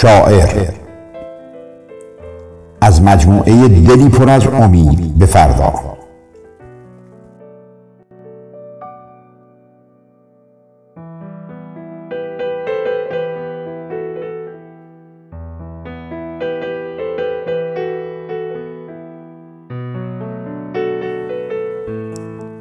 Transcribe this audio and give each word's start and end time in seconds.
شاعر. 0.00 0.68
از 2.80 3.02
مجموعه 3.02 3.68
دلی 3.68 4.08
پر 4.08 4.30
از 4.30 4.46
امید 4.46 5.18
به 5.18 5.26
فردا. 5.26 5.72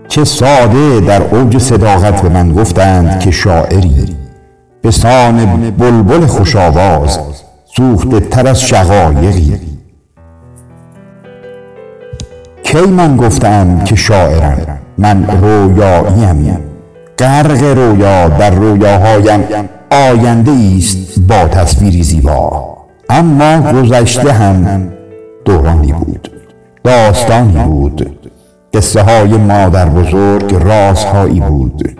چه 0.07 0.23
ساده 0.23 0.99
در 0.99 1.35
اوج 1.35 1.57
صداقت 1.57 2.21
به 2.21 2.29
من 2.29 2.53
گفتند 2.53 3.19
که 3.19 3.31
شاعری. 3.31 4.26
به 4.87 4.91
سان 4.91 5.45
بلبل 5.71 6.25
خوش 6.25 6.55
آواز 6.55 7.19
سوخته 7.75 8.19
تر 8.19 8.47
از 8.47 8.61
شقایقی. 8.61 9.59
کی 12.63 12.77
من 12.81 13.17
گفتم 13.17 13.83
که 13.83 13.95
شاعرم؟ 13.95 14.79
من 14.97 15.25
رویاییم 15.41 16.59
غرق 17.19 17.63
رویا 17.63 18.27
در 18.27 18.49
رویاهایم. 18.49 19.43
آینده 19.91 20.51
است 20.77 21.19
با 21.19 21.47
تصویری 21.47 22.03
زیبا. 22.03 22.77
اما 23.09 23.71
گذشته 23.71 24.31
هم 24.31 24.91
دورانی 25.45 25.93
بود. 25.93 26.31
داستانی 26.83 27.63
بود. 27.63 28.19
قصه 28.73 29.01
های 29.01 29.37
مادر 29.37 29.85
بزرگ 29.85 30.55
رازهایی 30.55 31.39
بود. 31.39 31.97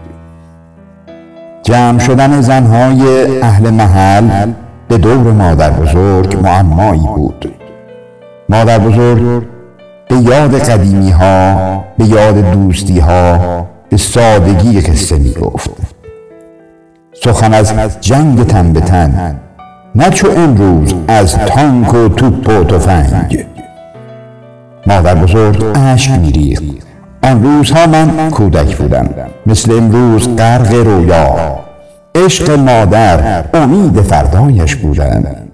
جمع 1.67 1.99
شدن 1.99 2.41
زنهای 2.41 3.01
اهل 3.41 3.69
محل 3.69 4.51
به 4.87 4.97
دور 4.97 5.31
مادر 5.33 5.69
بزرگ 5.69 6.35
معمایی 6.43 7.07
بود. 7.15 7.55
مادر 8.49 8.79
بزرگ 8.79 9.43
به 10.09 10.15
یاد 10.15 10.59
قدیمی 10.59 11.11
ها 11.11 11.83
به 11.97 12.05
یاد 12.05 12.51
دوستی 12.51 12.99
ها 12.99 13.65
به 13.89 13.97
سادگی 13.97 14.81
قصه 14.81 15.17
می 15.17 15.33
گفت 15.33 15.69
سخن 17.23 17.53
از 17.53 17.73
جنگ 18.01 18.43
تن 18.43 18.73
به 18.73 18.81
تن 18.81 19.39
نه 19.95 20.09
چو 20.09 20.27
امروز 20.37 20.93
از 21.07 21.37
تانک 21.37 21.93
و 21.93 22.09
توپ 22.09 22.49
و 22.49 22.63
تفنگ. 22.63 23.45
مادر 24.87 25.15
بزرگ 25.15 25.63
اشک 25.75 26.11
میریخت. 26.11 26.63
آن 27.23 27.43
روزها 27.43 27.87
من 27.87 28.29
کودک 28.29 28.75
بودم. 28.75 29.09
مثل 29.45 29.71
امروز 29.71 30.35
غرق 30.35 30.73
رویا. 30.73 31.56
عشق 32.25 32.49
مادر 32.49 33.45
امید 33.53 34.01
فردایش 34.01 34.75
بودم 34.75 35.47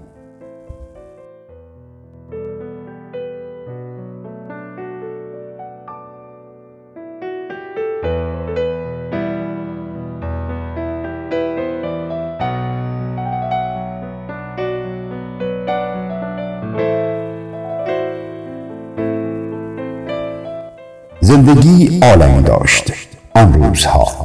زندگی 21.20 22.00
عالمی 22.02 22.42
داشت. 22.42 22.92
آن 23.34 23.52
روزها 23.52 24.23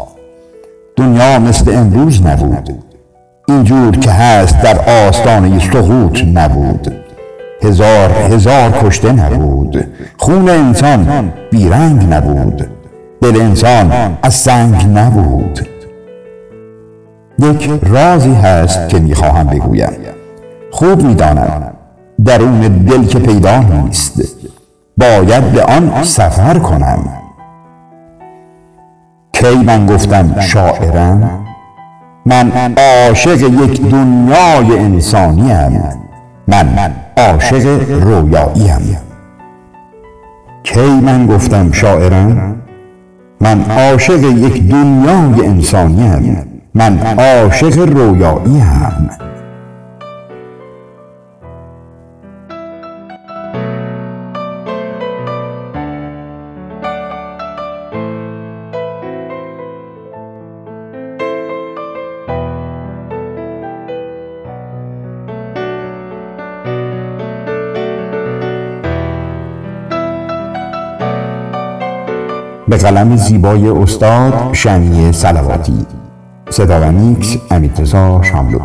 دنیا 1.00 1.40
مثل 1.40 1.76
امروز 1.76 2.26
نبود. 2.26 2.70
اینجور 3.48 3.98
که 3.98 4.12
هست 4.12 4.62
در 4.62 5.08
آستانه 5.08 5.60
سقوط 5.60 6.24
نبود. 6.34 6.94
هزار 7.64 8.12
هزار 8.12 8.72
کشته 8.72 9.12
نبود. 9.12 9.88
خون 10.18 10.50
انسان 10.50 11.34
بیرنگ 11.52 12.14
نبود. 12.14 12.68
دل 13.22 13.42
انسان 13.42 13.92
از 14.22 14.34
سنگ 14.34 14.98
نبود. 14.98 15.68
یک 17.40 17.72
رازی 17.84 18.34
هست 18.34 18.90
که 18.90 19.00
می‌خواهم 19.00 19.48
بگویم. 19.48 19.92
خوب 20.72 21.04
می‌دانم 21.04 21.74
درون 22.26 22.60
دل 22.62 23.06
که 23.06 23.20
پیدا 23.20 23.60
نیست. 23.60 24.22
باید 24.98 25.52
به 25.52 25.64
آن 25.64 26.04
سفر 26.04 26.60
کنم. 26.60 27.10
کی 29.40 29.56
من 29.56 29.86
گفتم 29.86 30.40
شاعرم؟ 30.40 31.46
من 32.26 32.52
عاشق 32.78 33.42
یک 33.42 33.82
دنیای 33.82 34.80
انسانیم. 34.80 35.84
من 36.48 36.96
عاشق 37.18 37.90
رویاییم. 37.90 38.98
کی 40.64 40.80
من 40.80 41.28
گفتم 41.28 41.72
شاعرم؟ 41.72 42.56
من 43.42 43.62
عاشق 43.70 44.24
یک 44.24 44.70
دنیای 44.70 45.48
انسانیم. 45.48 46.46
من 46.76 47.00
عاشق 47.00 47.78
رویاییم. 47.78 49.10
به 72.70 72.78
قلم 72.78 73.16
زیبای 73.16 73.70
استاد 73.70 74.34
شنی 74.54 75.12
سلواتی. 75.12 75.86
صدا 76.50 76.82
و 76.82 76.92
میکس 76.92 77.38
امیتزا 77.52 78.22
شاملو. 78.24 78.60